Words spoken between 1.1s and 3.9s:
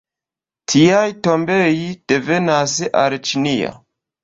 tomboj devenas el Ĉinio.